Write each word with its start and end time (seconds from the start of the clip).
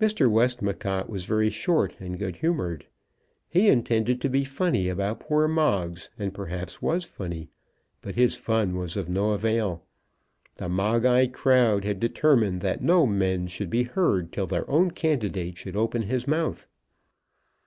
Mr. 0.00 0.30
Westmacott 0.30 1.10
was 1.10 1.26
very 1.26 1.50
short 1.50 1.94
and 2.00 2.18
good 2.18 2.36
humoured. 2.36 2.86
He 3.50 3.68
intended 3.68 4.18
to 4.22 4.30
be 4.30 4.42
funny 4.42 4.88
about 4.88 5.20
poor 5.20 5.46
Moggs; 5.46 6.08
and 6.18 6.32
perhaps 6.32 6.80
was 6.80 7.04
funny. 7.04 7.50
But 8.00 8.14
his 8.14 8.34
fun 8.34 8.78
was 8.78 8.96
of 8.96 9.10
no 9.10 9.32
avail. 9.32 9.84
The 10.54 10.70
Moggite 10.70 11.34
crowd 11.34 11.84
had 11.84 12.00
determined 12.00 12.62
that 12.62 12.80
no 12.82 13.04
men 13.04 13.46
should 13.46 13.68
be 13.68 13.82
heard 13.82 14.32
till 14.32 14.46
their 14.46 14.66
own 14.70 14.90
candidate 14.92 15.58
should 15.58 15.76
open 15.76 16.00
his 16.00 16.26
mouth. 16.26 16.66